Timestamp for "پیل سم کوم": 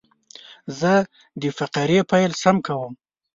2.11-2.93